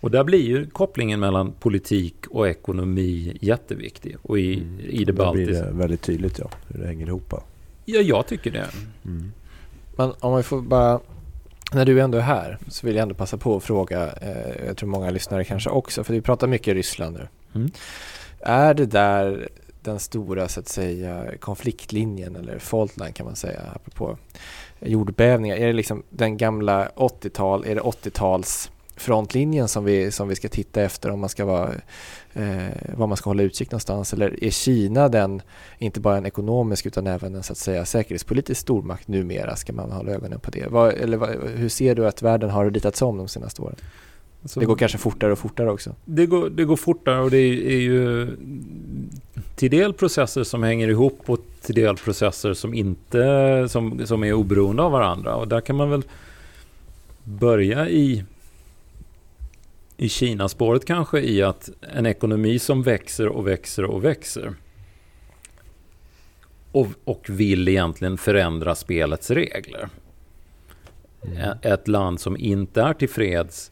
[0.00, 4.16] Och där blir ju kopplingen mellan politik och ekonomi jätteviktig.
[4.22, 4.80] Och i, mm.
[4.80, 5.52] i det baltiska...
[5.52, 7.34] blir det väldigt tydligt ja, hur det hänger ihop.
[7.84, 8.66] Ja, jag tycker det.
[9.04, 9.32] Mm.
[9.96, 11.00] Men om vi får bara
[11.72, 14.76] När du ändå är här så vill jag ändå passa på att fråga, eh, jag
[14.76, 17.28] tror många lyssnare kanske också, för vi pratar mycket Ryssland nu.
[17.54, 17.70] Mm.
[18.40, 19.48] Är det där
[19.84, 24.18] den stora så att säga konfliktlinjen eller fault line kan man säga apropå
[24.80, 25.56] jordbävningar?
[25.56, 30.48] Är det liksom den gamla 80-tal, är det 80-tals frontlinjen som vi, som vi ska
[30.48, 31.70] titta efter om man ska vara,
[32.32, 34.12] eh, var man ska hålla utkik någonstans?
[34.12, 35.42] Eller är Kina den,
[35.78, 39.56] inte bara en ekonomisk utan även en så att säga säkerhetspolitisk stormakt numera?
[39.56, 40.66] Ska man hålla ögonen på det?
[40.66, 43.76] Vad, eller vad, hur ser du att världen har ritats om de senaste åren?
[44.44, 45.94] Alltså, Det går kanske fortare och fortare också.
[46.04, 48.28] det, går, det går fortare och det är, är ju
[49.56, 54.32] till del processer som hänger ihop och till del processer som inte som, som är
[54.32, 55.34] oberoende av varandra.
[55.36, 56.02] Och där kan man väl
[57.24, 58.24] börja i
[59.96, 64.54] i Kina-spåret kanske i att en ekonomi som växer och växer och växer
[66.72, 69.88] och, och vill egentligen förändra spelets regler.
[71.36, 73.70] Ä- Ett land som inte är tillfreds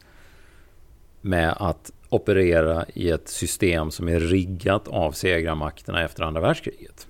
[1.25, 7.07] med att operera i ett system som är riggat av segrarmakterna efter andra världskriget.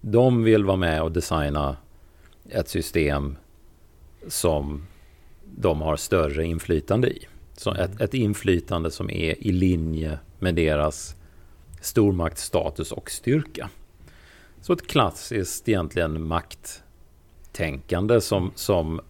[0.00, 1.76] De vill vara med och designa
[2.48, 3.36] ett system
[4.28, 4.86] som
[5.44, 7.26] de har större inflytande i.
[7.56, 11.16] Så ett, ett inflytande som är i linje med deras
[11.80, 13.70] stormaktsstatus och styrka.
[14.60, 19.00] Så ett klassiskt egentligen makttänkande som, som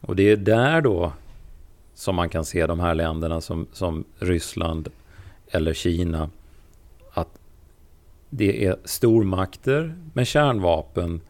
[0.00, 1.12] och det är där då
[2.02, 4.88] som man kan se de här länderna som, som Ryssland
[5.50, 6.30] eller Kina
[7.12, 7.38] att
[8.30, 11.20] det är stormakter med kärnvapen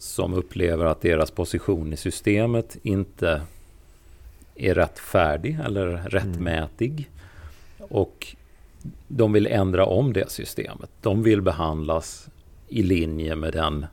[0.00, 3.42] som upplever att deras position i systemet inte
[4.54, 7.10] är rättfärdig eller rättmätig.
[7.78, 8.36] Och
[9.08, 10.90] de vill ändra om det systemet.
[11.02, 12.28] De vill behandlas
[12.68, 13.86] i linje med den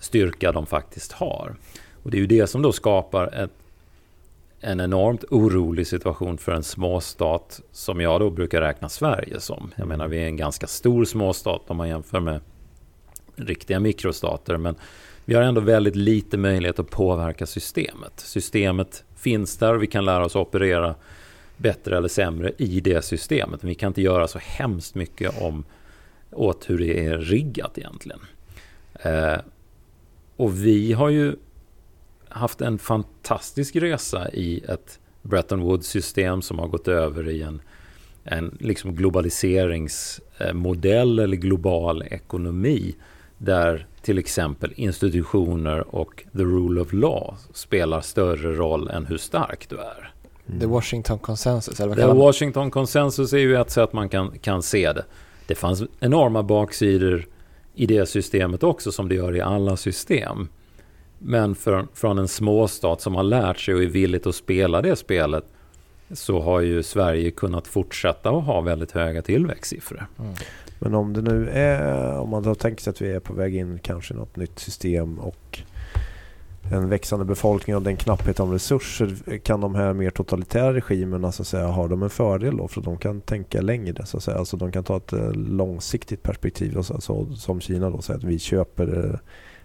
[0.00, 1.54] styrka de faktiskt har.
[2.02, 3.50] Och det är ju det som då skapar ett,
[4.60, 9.70] en enormt orolig situation för en småstat som jag då brukar räkna Sverige som.
[9.76, 12.40] Jag menar, vi är en ganska stor småstat om man jämför med
[13.36, 14.56] riktiga mikrostater.
[14.56, 14.74] Men
[15.24, 18.12] vi har ändå väldigt lite möjlighet att påverka systemet.
[18.16, 20.94] Systemet finns där och vi kan lära oss att operera
[21.56, 23.62] bättre eller sämre i det systemet.
[23.62, 25.64] Men vi kan inte göra så hemskt mycket om
[26.30, 28.20] åt hur det är riggat egentligen.
[29.02, 29.38] Eh,
[30.36, 31.36] och vi har ju
[32.28, 37.60] haft en fantastisk resa i ett Bretton Woods-system som har gått över i en,
[38.24, 42.94] en liksom globaliseringsmodell eller global ekonomi
[43.38, 49.68] där till exempel institutioner och the rule of law spelar större roll än hur stark
[49.68, 50.12] du är.
[50.60, 54.62] The Washington Consensus, eller vad The Washington Consensus är ju ett sätt man kan, kan
[54.62, 55.04] se det.
[55.46, 57.26] Det fanns enorma baksidor
[57.74, 60.48] i det systemet också som det gör i alla system.
[61.18, 64.96] Men för, från en småstat som har lärt sig och är villigt att spela det
[64.96, 65.44] spelet
[66.10, 70.06] så har ju Sverige kunnat fortsätta att ha väldigt höga tillväxtsiffror.
[70.78, 73.56] Men om det nu är, om man då tänker sig att vi är på väg
[73.56, 75.62] in kanske i något nytt system och
[76.72, 79.38] en växande befolkning och den knapphet av resurser.
[79.38, 82.68] Kan de här mer totalitära regimerna så att säga, har de en fördel då?
[82.68, 84.38] För de kan tänka längre så att säga.
[84.38, 86.76] Alltså de kan ta ett eh, långsiktigt perspektiv.
[86.76, 89.18] Alltså, alltså, som Kina då säger att vi köper eh,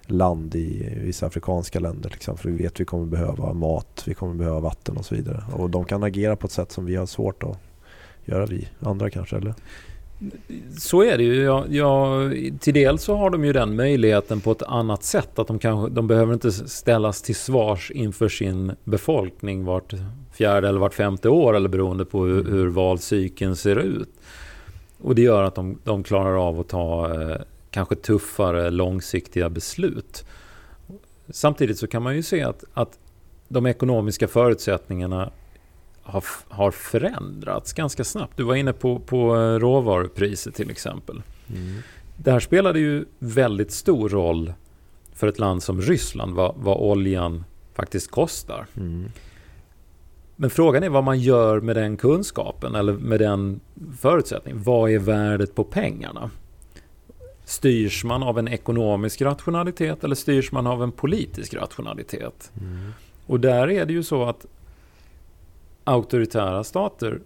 [0.08, 2.10] land i vissa afrikanska länder.
[2.10, 5.16] Liksom, för vi vet att vi kommer behöva mat, vi kommer behöva vatten och så
[5.16, 5.44] vidare.
[5.54, 7.58] Och de kan agera på ett sätt som vi har svårt att
[8.26, 9.38] göra vi andra kanske.
[9.38, 9.54] Eller?
[10.78, 11.44] Så är det ju.
[11.44, 12.20] Ja, ja,
[12.60, 15.39] till del så har de ju den möjligheten på ett annat sätt.
[15.39, 19.94] Att de, kanske, de behöver inte ställas till svars inför sin befolkning vart
[20.34, 24.10] fjärde eller vart femte år eller beroende på hur, hur valcykeln ser ut.
[25.02, 27.38] Och det gör att de, de klarar av att ta eh,
[27.73, 30.25] kanske tuffare långsiktiga beslut.
[31.29, 32.99] Samtidigt så kan man ju se att, att
[33.47, 35.31] de ekonomiska förutsättningarna
[36.03, 38.38] har, har förändrats ganska snabbt.
[38.38, 41.21] Du var inne på, på eh, råvarupriser till exempel.
[42.17, 44.53] Det här spelade ju väldigt stor roll
[45.13, 48.65] för ett land som Ryssland vad, vad oljan faktiskt kostar.
[48.77, 49.12] Mm.
[50.36, 53.59] Men frågan är vad man gör med den kunskapen eller med den
[53.99, 54.63] förutsättningen.
[54.63, 56.29] Vad är värdet på pengarna?
[57.54, 62.52] Styrs man av en ekonomisk rationalitet eller styrs man av en politisk rationalitet?
[62.62, 62.92] Mm.
[63.28, 64.46] Och där är det ju så att
[65.84, 67.20] auktoritära stater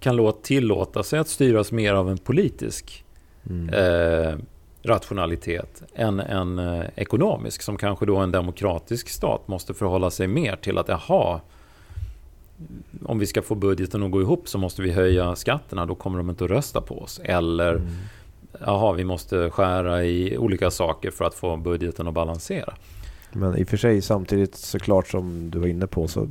[0.00, 3.02] kan låta tillåta sig att styras mer av en politisk
[3.50, 3.68] Mm.
[3.74, 4.38] eh,
[4.82, 10.56] rationalitet än en eh, ekonomisk som kanske då en demokratisk stat måste förhålla sig mer
[10.56, 11.40] till att jaha
[13.04, 16.18] om vi ska få budgeten att gå ihop så måste vi höja skatterna då kommer
[16.18, 17.88] de inte att rösta på oss eller Mm.
[18.60, 22.74] Jaha vi måste skära i olika saker för att få budgeten att balansera.
[23.32, 26.26] Men i och för sig samtidigt såklart som du var inne på så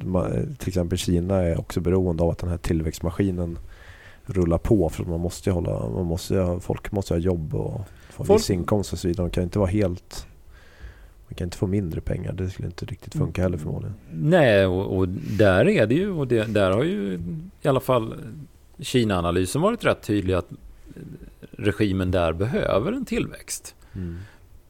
[0.58, 3.58] till exempel Kina är också beroende av att den här tillväxtmaskinen
[4.26, 8.34] rullar på för man måste hålla, man måste, folk måste ha jobb och få en
[8.34, 9.28] viss inkomst och så vidare.
[9.28, 10.28] De kan inte vara helt
[11.28, 12.34] man kan inte få mindre pengar.
[12.34, 13.96] Det skulle inte riktigt funka heller förmodligen.
[14.12, 15.08] Nej, och, och
[15.38, 17.20] där är det ju och det, där har ju
[17.62, 18.14] i alla fall
[18.80, 20.50] Kina-analysen varit rätt tydlig att
[21.52, 23.76] regimen där behöver en tillväxt.
[23.94, 24.18] Mm.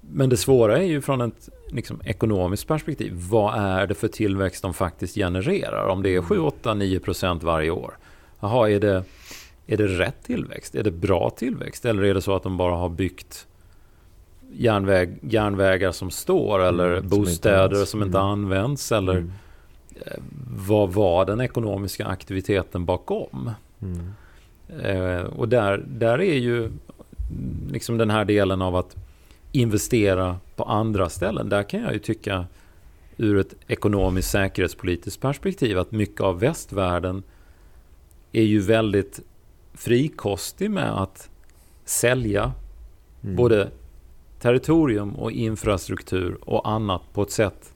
[0.01, 3.13] Men det svåra är ju från ett liksom, ekonomiskt perspektiv.
[3.15, 5.87] Vad är det för tillväxt de faktiskt genererar?
[5.87, 7.97] Om det är 7, 8, 9 procent varje år.
[8.39, 9.03] Jaha, är det,
[9.67, 10.75] är det rätt tillväxt?
[10.75, 11.85] Är det bra tillväxt?
[11.85, 13.47] Eller är det så att de bara har byggt
[14.53, 18.29] järnväg, järnvägar som står eller mm, bostäder som, som inte mm.
[18.29, 18.91] används?
[18.91, 19.31] Eller mm.
[20.05, 20.17] Eh,
[20.67, 23.51] vad var den ekonomiska aktiviteten bakom?
[23.81, 24.13] Mm.
[24.83, 26.71] Eh, och där, där är ju
[27.71, 28.95] liksom den här delen av att
[29.51, 31.49] investera på andra ställen.
[31.49, 32.45] Där kan jag ju tycka
[33.17, 37.23] ur ett ekonomiskt säkerhetspolitiskt perspektiv att mycket av västvärlden
[38.31, 39.19] är ju väldigt
[39.73, 41.29] frikostig med att
[41.85, 42.51] sälja
[43.23, 43.35] mm.
[43.35, 43.69] både
[44.39, 47.73] territorium och infrastruktur och annat på ett sätt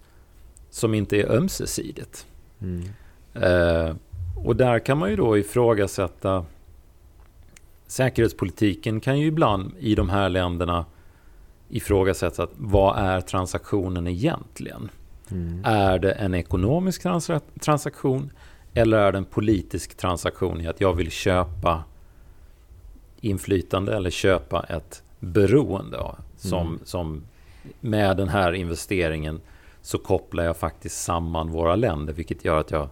[0.69, 2.27] som inte är ömsesidigt.
[2.61, 2.83] Mm.
[3.33, 3.95] Eh,
[4.45, 6.45] och där kan man ju då ifrågasätta
[7.89, 10.85] säkerhetspolitiken kan ju ibland i de här länderna
[11.69, 14.89] ifrågasättas att vad är transaktionen egentligen?
[15.31, 15.61] Mm.
[15.65, 18.31] Är det en ekonomisk trans transaktion
[18.73, 21.83] eller är det en politisk transaktion i att jag vill köpa
[23.21, 25.99] inflytande eller köpa ett beroende
[26.37, 26.79] som, mm.
[26.83, 27.23] som
[27.79, 29.41] med den här investeringen
[29.81, 32.89] så kopplar jag faktiskt samman våra länder vilket gör att jag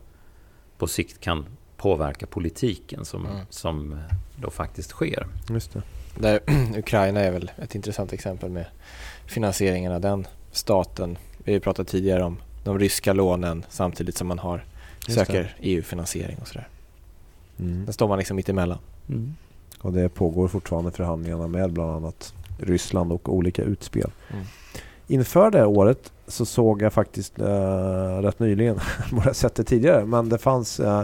[0.78, 1.46] på sikt kan
[1.78, 3.38] påverka politiken som, mm.
[3.50, 4.00] som
[4.36, 5.28] då faktiskt sker.
[5.50, 5.82] Just det.
[6.20, 6.40] Där,
[6.78, 8.66] Ukraina är väl ett intressant exempel med
[9.26, 11.18] finansieringen av den staten.
[11.38, 14.66] Vi har pratat tidigare om de ryska lånen samtidigt som man har,
[15.08, 16.68] söker EU-finansiering och sådär.
[17.60, 17.86] Mm.
[17.86, 18.78] Där står man liksom mitt emellan.
[19.10, 19.36] Mm.
[19.80, 24.12] Och det pågår fortfarande förhandlingarna med bland annat Ryssland och olika utspel.
[24.30, 24.46] Mm.
[25.08, 28.80] Inför det året så såg jag faktiskt äh, rätt nyligen,
[29.12, 31.04] borde ha sett det tidigare, men det fanns äh,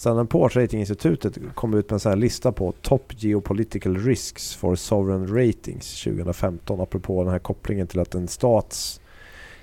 [0.00, 4.76] Standard Poor's ratinginstitutet kom ut med en sån här lista på Top Geopolitical Risks for
[4.76, 9.00] Sovereign Ratings 2015 apropå den här kopplingen till att en stats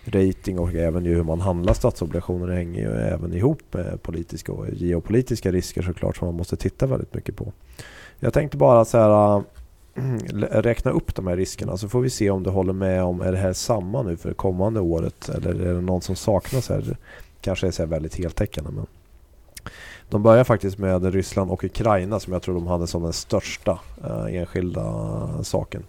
[0.05, 4.69] rating och även ju hur man handlar statsobligationer hänger ju även ihop med politiska och
[4.69, 7.53] geopolitiska risker såklart som man måste titta väldigt mycket på.
[8.19, 9.43] Jag tänkte bara så här äh,
[10.61, 13.31] räkna upp de här riskerna så får vi se om du håller med om är
[13.31, 16.97] det här samma nu för det kommande året eller är det någon som saknas här?
[17.41, 18.85] Kanske är så väldigt heltäckande men
[20.09, 23.79] de börjar faktiskt med Ryssland och Ukraina som jag tror de hade som den största
[24.03, 25.83] eh, enskilda saken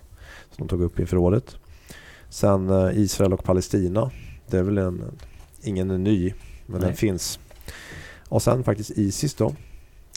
[0.51, 1.57] som de tog upp inför året.
[2.29, 4.11] Sen eh, Israel och Palestina.
[4.47, 5.05] Det är väl en,
[5.63, 6.35] ingen ny
[6.67, 6.89] men Nej.
[6.89, 7.39] den finns.
[8.29, 9.53] Och sen faktiskt Isis då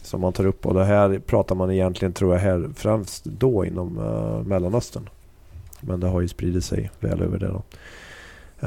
[0.02, 3.66] som man tar upp och det här pratar man egentligen tror jag här främst då
[3.66, 5.10] inom uh, Mellanöstern.
[5.82, 7.64] Men det har ju spridit sig väl över det då.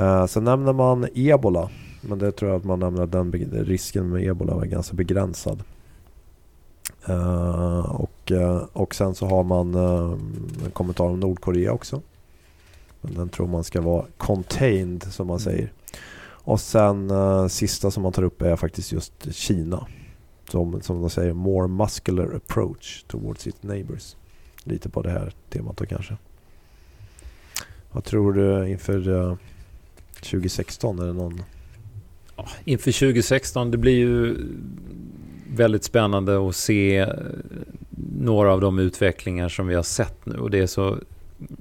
[0.00, 1.70] Uh, sen nämner man ebola.
[2.08, 5.62] Men det tror jag att man nämner att den risken med ebola var ganska begränsad.
[7.08, 10.18] Uh, och, uh, och sen så har man uh,
[10.64, 12.02] en kommentar om Nordkorea också.
[13.00, 15.44] Men den tror man ska vara contained som man mm.
[15.44, 15.72] säger.
[16.46, 17.10] Och sen
[17.50, 19.86] sista som man tar upp är faktiskt just Kina
[20.50, 24.16] som, som de säger, more muscular approach towards its neighbors.
[24.64, 26.16] Lite på det här temat då kanske.
[27.92, 29.36] Vad tror du inför uh,
[30.14, 30.98] 2016?
[30.98, 31.42] Är det någon?
[32.64, 34.36] Inför 2016, det blir ju
[35.54, 37.08] väldigt spännande att se eh,
[38.18, 40.38] några av de utvecklingar som vi har sett nu.
[40.38, 40.88] Och det är så,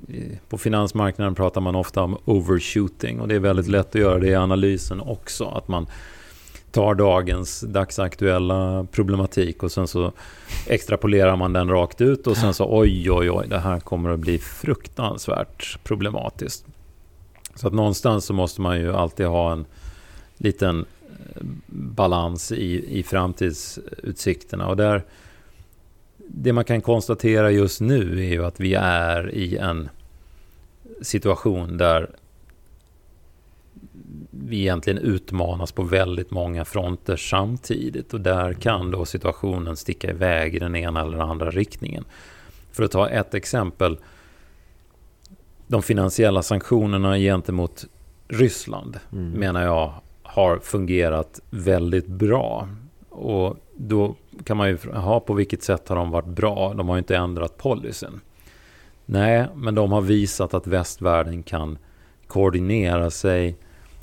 [0.08, 4.20] eh, på finansmarknaden pratar man ofta om overshooting och det är väldigt lätt att göra
[4.20, 5.46] det i analysen också.
[5.46, 5.88] Att man
[6.72, 10.12] tar dagens dagsaktuella problematik och sen så
[10.68, 14.20] extrapolerar man den rakt ut och sen så oj, oj, oj, det här kommer att
[14.20, 16.66] bli fruktansvärt problematiskt.
[17.56, 19.66] Så att någonstans så måste man ju alltid ha en
[20.44, 25.04] liten eh, balans i, i framtidsutsikterna och där
[26.28, 29.90] det man kan konstatera just nu är ju att vi är i en
[31.02, 32.10] situation där
[34.30, 40.56] vi egentligen utmanas på väldigt många fronter samtidigt och där kan då situationen sticka iväg
[40.56, 42.06] i den ena eller andra riktningen.
[42.72, 43.98] För att ta ett exempel.
[45.68, 47.86] De finansiella sanktionerna gentemot
[48.28, 49.32] Ryssland mm.
[49.32, 49.94] menar jag
[50.34, 52.68] har fungerat väldigt bra.
[53.10, 56.74] Och då kan man ju ha på vilket sätt har de varit bra?
[56.74, 58.22] De har ju inte ändrat policyn.
[59.06, 61.78] Nej, men de har visat att västvärlden kan
[62.28, 63.58] koordinera sig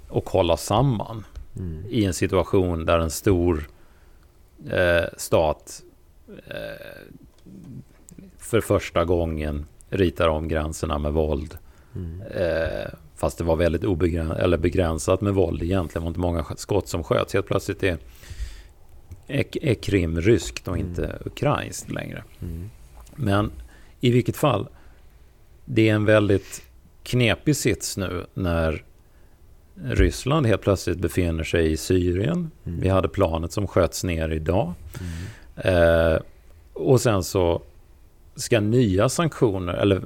[0.09, 1.24] och hålla samman
[1.57, 1.85] Mm.
[1.89, 3.68] i en situation där en stor
[4.70, 5.83] eh, stat
[6.47, 7.07] eh,
[8.39, 11.59] för första gången ritar om gränserna med våld.
[11.95, 12.22] Mm.
[12.22, 16.03] Eh, fast det var väldigt eller begränsat med våld egentligen.
[16.03, 17.34] Det var inte många skott som sköts.
[17.34, 17.99] Helt plötsligt är,
[19.26, 22.24] är, är Krim ryskt och inte ukrainskt längre.
[22.43, 22.70] Mm.
[23.16, 23.51] Men
[24.01, 24.68] i vilket fall,
[25.64, 26.62] det är en väldigt
[27.03, 28.84] knepig sits nu när
[29.82, 32.51] Ryssland helt plötsligt befinner sig i Syrien.
[32.66, 32.80] Mm.
[32.80, 34.72] Vi hade planet som sköts ner idag.
[35.01, 36.12] Mm.
[36.14, 36.20] Eh,
[36.72, 37.62] och sen så
[38.35, 40.03] ska nya sanktioner, eller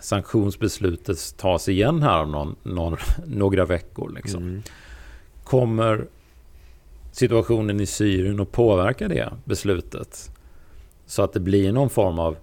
[0.00, 2.96] sanktionsbeslutet tas igen här om någon, någon,
[3.26, 4.12] några veckor.
[4.14, 4.42] Liksom.
[4.42, 4.62] Mm.
[5.44, 6.06] Kommer
[7.12, 10.30] situationen i Syrien att påverka det beslutet?
[11.06, 12.36] Så att det blir någon form av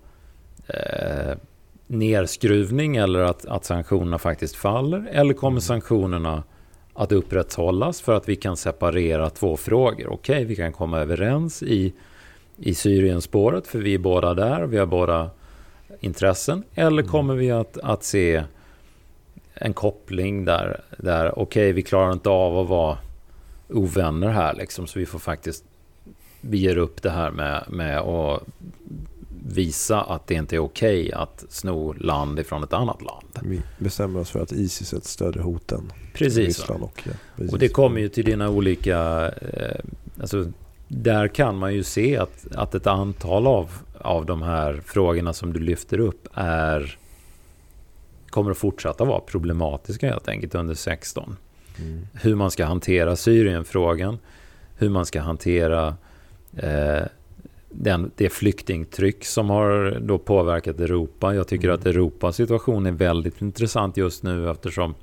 [0.68, 1.38] eh,
[1.88, 5.08] nerskruvning eller att, att sanktionerna faktiskt faller?
[5.12, 6.44] Eller kommer sanktionerna
[6.94, 10.08] att upprätthållas för att vi kan separera två frågor?
[10.14, 11.94] Okej, vi kan komma överens i,
[12.58, 15.30] i Syrienspåret för vi är båda där, vi har båda
[16.00, 16.64] intressen.
[16.76, 18.44] Eller kommer vi att, att se
[19.54, 22.98] en koppling där, där okej, vi klarar inte av att vara
[23.70, 25.64] ovänner här liksom, så vi får faktiskt
[26.42, 28.44] vi ger upp det här med, med att
[29.48, 33.40] visa att det inte är okej att sno land ifrån ett annat land.
[33.42, 36.38] Vi bestämmer oss för att Isis är ett större hot än Precis.
[36.38, 36.84] Ryssland.
[36.84, 37.54] Och, ja, precis.
[37.54, 39.32] Och det kommer ju till dina olika...
[39.32, 39.80] Eh,
[40.22, 40.52] alltså,
[40.88, 43.72] där kan man ju se att, att ett antal av,
[44.02, 46.98] av de här frågorna som du lyfter upp är
[48.30, 51.38] kommer att fortsätta vara problematiska helt enkelt under 16.
[51.80, 52.08] Mm.
[52.14, 54.18] Hur man ska hantera Syrienfrågan,
[54.78, 55.96] hur man ska hantera
[56.58, 57.04] eh,
[57.70, 61.36] den, det flyktingtryck som har då påverkat Europa.
[61.36, 61.80] Jag tycker Mm.
[61.80, 64.96] att Europas situation är väldigt intressant just nu eftersom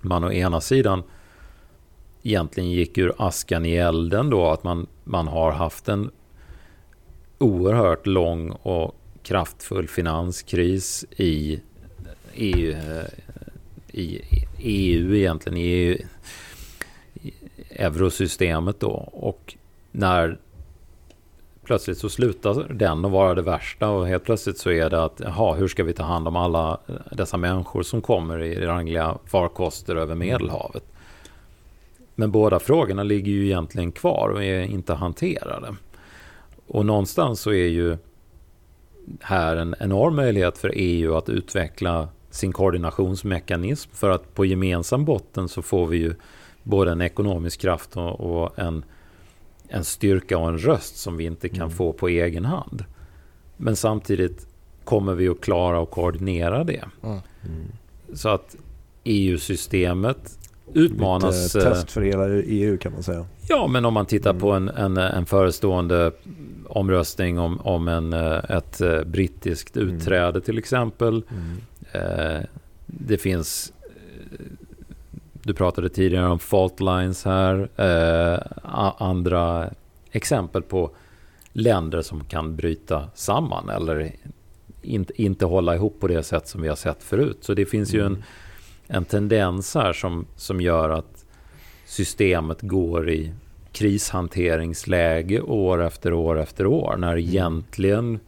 [0.00, 1.02] man å ena sidan
[2.26, 6.10] egentligen gick ur askan i elden då att man, man har haft en
[7.38, 11.60] oerhört lång och kraftfull finanskris i
[12.34, 13.04] EU, eh,
[13.92, 14.20] i
[14.58, 15.98] EU egentligen, i EU,
[17.22, 17.32] i
[17.70, 18.90] eurosystemet då.
[19.12, 19.56] Och
[19.92, 20.38] när
[21.64, 25.20] plötsligt så slutar den att vara det värsta och helt plötsligt så är det att
[25.24, 26.80] jaha, hur ska vi ta hand om alla
[27.12, 30.84] dessa människor som kommer i rangliga farkoster över Medelhavet?
[32.18, 35.76] Men båda frågorna ligger ju egentligen kvar och är inte hanterade.
[36.66, 37.96] Och någonstans så är ju
[39.20, 45.48] här en enorm möjlighet för EU att utveckla sin koordinationsmekanism för att på gemensam botten
[45.48, 46.14] så får vi ju
[46.62, 48.84] både en ekonomisk kraft och, en,
[49.68, 51.70] en styrka och en röst som vi inte kan Mm.
[51.70, 52.84] få på egen hand.
[53.56, 54.46] Men samtidigt
[54.84, 56.84] kommer vi att klara och koordinera det.
[57.02, 57.20] Mm.
[58.14, 58.56] Så att
[59.04, 60.38] EU-systemet
[60.74, 61.56] utmanas...
[61.56, 63.26] Ett, eh, test för hela EU kan man säga.
[63.48, 64.40] Ja, men om man tittar Mm.
[64.40, 66.12] på en, en, en förestående
[66.68, 69.96] omröstning om, om en, eh, ett eh, brittiskt Mm.
[69.96, 71.22] utträde till exempel.
[71.30, 72.46] Mm.
[72.86, 73.72] Det finns...
[75.42, 77.68] Du pratade tidigare om fault lines här.
[79.02, 79.70] Andra
[80.10, 80.90] exempel på
[81.52, 84.12] länder som kan bryta samman eller
[84.82, 87.38] inte, inte hålla ihop på det sätt som vi har sett förut.
[87.40, 88.22] Så det finns ju en, Mm.
[88.88, 91.24] En tendens här som, som gör att
[91.84, 93.32] systemet går i
[93.72, 96.96] krishanteringsläge år efter år efter år.
[96.98, 98.20] När egentligen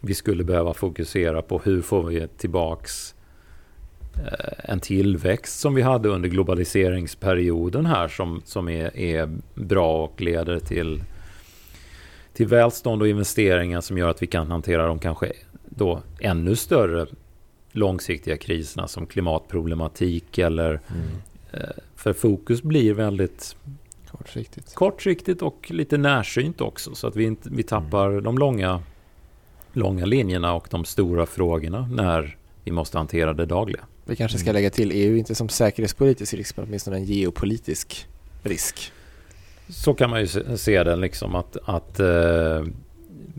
[0.00, 3.14] vi skulle behöva fokusera på hur får vi tillbaks
[4.14, 10.20] eh, en tillväxt som vi hade under globaliseringsperioden här som, som är, är bra och
[10.20, 11.02] leder till,
[12.32, 15.32] till välstånd och investeringar som gör att vi kan hantera de kanske
[15.64, 17.06] då ännu större
[17.78, 21.06] långsiktiga kriserna som klimatproblematik eller Mm.
[21.52, 21.60] eh,
[21.96, 23.56] för fokus blir väldigt
[24.10, 24.74] Kortsiktigt.
[24.74, 28.82] kortsiktigt och lite närsynt också så att vi, inte, vi tappar de långa,
[29.72, 33.80] långa linjerna och de stora frågorna när vi måste hantera det dagliga.
[34.04, 38.06] Vi kanske ska lägga till EU inte som säkerhetspolitisk risk men åtminstone en geopolitisk
[38.42, 38.92] risk.
[39.68, 42.64] Så kan man ju se se det liksom att, att eh,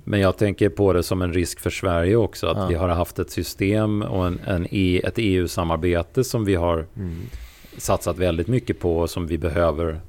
[0.04, 2.68] men jag tänker på det som en risk för Sverige också att Ja.
[2.68, 7.20] vi har haft ett system och en, en e, ett EU-samarbete som vi har Mm.
[7.78, 10.02] satsat väldigt mycket på och som vi behöver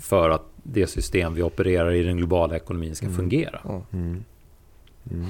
[0.00, 3.16] för att det system vi opererar i den globala ekonomin ska Mm.
[3.16, 3.60] fungera.
[3.92, 4.24] Mm.
[5.10, 5.26] Mm.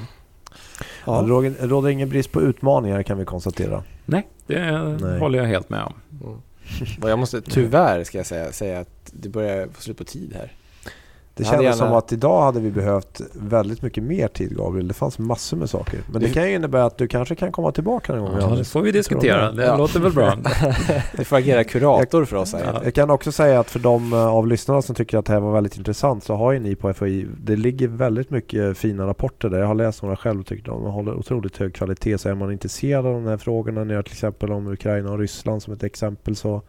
[1.07, 1.23] Ja.
[1.23, 3.83] Det råder- det råder ingen brist på utmaningar kan vi konstatera.
[4.05, 5.19] Nej, det Nej.
[5.19, 5.95] håller jag helt med om.
[6.23, 6.39] Mm.
[7.03, 10.33] Och jag måste tyvärr ska jag säga, säga att det börjar få slut på tid
[10.35, 10.53] här.
[11.37, 14.89] Det kändes gärna- som att idag hade vi behövt väldigt mycket mer tid Gabriel.
[14.89, 16.01] Det fanns massor med saker.
[16.13, 18.41] Men det Det- kan ju innebära att du kanske kan komma tillbaka någon gång.
[18.51, 19.53] Ja, det får vi diskutera.
[19.53, 19.77] Det Ja.
[19.77, 20.35] låter väl bra.
[21.17, 22.63] Du får agera kurator för oss här.
[22.75, 22.81] Ja.
[22.85, 25.41] Jag kan också säga att för de eh, av lyssnarna som tycker att det här
[25.41, 29.49] var väldigt intressant så har ju ni på FOI, det ligger väldigt mycket fina rapporter
[29.49, 29.59] där.
[29.59, 32.19] Jag har läst några själv och tycker de håller otroligt hög kvalitet.
[32.19, 35.19] Så är man intresserad av de här frågorna, ni har till exempel om Ukraina och
[35.19, 36.63] Ryssland som ett exempel så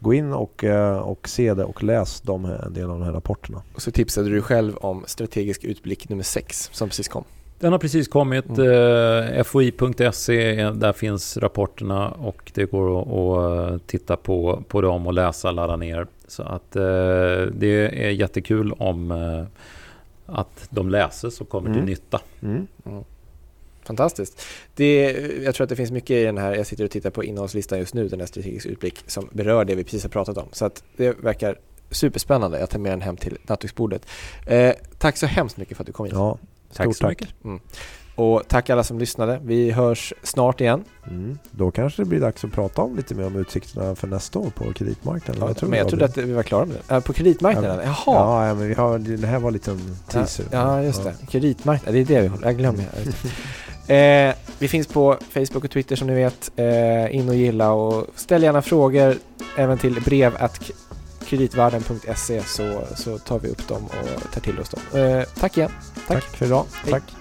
[0.00, 3.12] gå in och, eh, och se det och läs de en del av de här
[3.12, 3.62] rapporterna.
[3.74, 7.24] Och så tipsade du själv om strategisk utblick nummer 6 som precis kom.
[7.58, 8.48] Den har precis kommit.
[8.48, 9.36] Mm.
[9.38, 15.06] Eh, FOI.se, är- där finns rapporterna och det går att, eh, titta på, på dem
[15.06, 16.06] och läsa, ladda ner.
[16.28, 16.82] Så att eh,
[17.52, 19.44] det är jättekul om eh,
[20.36, 21.78] att de läses och kommer Mm.
[21.80, 22.20] till nytta.
[22.42, 22.66] Mm.
[23.90, 24.42] Fantastiskt.
[24.74, 25.10] Det,
[25.44, 27.78] jag tror att det finns mycket i den här, jag sitter och tittar på innehållslistan
[27.78, 30.48] just nu, den här strategisk utblick som berör det vi precis har pratat om.
[30.52, 31.58] Så att det verkar
[31.90, 32.60] superspännande.
[32.60, 34.06] Jag tar med den hem till nattduksbordet.
[34.46, 36.14] Eh, tack så hemskt mycket för att du kom hit.
[36.14, 36.38] Ja,
[36.74, 37.10] Tack stort så tack.
[37.20, 37.62] mycket.
[38.14, 39.40] Och tack alla som lyssnade.
[39.44, 40.84] Vi hörs snart igen.
[41.08, 41.38] Mm.
[41.50, 44.50] Då kanske det blir dags att prata om lite mer om utsikterna för nästa år
[44.50, 45.42] på kreditmarknaden.
[45.42, 46.94] Vad tror men jag trodde att vi var klara med det.
[46.94, 47.80] Eh, på kreditmarknaden?
[47.84, 47.94] Jaha.
[48.06, 50.46] Ja, ja, men vi har, det här var en liten teaser.
[50.50, 51.14] Ja, just det.
[51.30, 52.84] Kreditmarknad, det är det vi håller Jag glömmer.
[53.90, 56.50] Eh, vi finns på Facebook och Twitter som ni vet.
[56.56, 59.16] Eh, in och gilla och ställ gärna frågor
[59.56, 60.70] även till brev at
[61.26, 65.00] kreditvärden.se så, så tar vi upp dem och tar till oss dem.
[65.00, 65.70] Eh, tack igen.
[66.06, 66.24] Tack.
[66.24, 66.64] för idag.
[66.84, 66.92] Hej.
[66.92, 67.19] Tack.